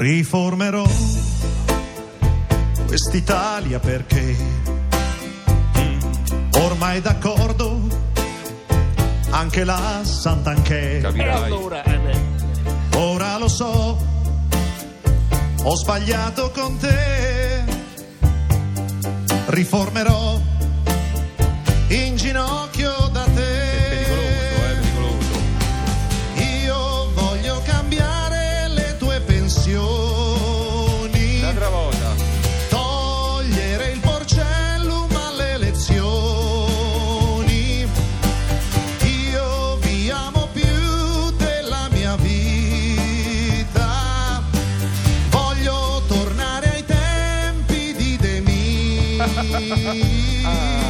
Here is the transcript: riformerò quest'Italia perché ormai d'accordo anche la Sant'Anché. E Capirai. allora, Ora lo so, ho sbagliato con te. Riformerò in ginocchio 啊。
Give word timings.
riformerò 0.00 0.82
quest'Italia 2.86 3.78
perché 3.80 4.34
ormai 6.52 7.02
d'accordo 7.02 7.82
anche 9.28 9.62
la 9.64 10.00
Sant'Anché. 10.02 10.96
E 10.96 11.00
Capirai. 11.02 11.42
allora, 11.44 11.82
Ora 12.94 13.36
lo 13.36 13.48
so, 13.48 13.98
ho 15.62 15.76
sbagliato 15.76 16.50
con 16.50 16.78
te. 16.78 17.64
Riformerò 19.48 20.40
in 21.88 22.16
ginocchio 22.16 22.79
啊。 49.20 50.86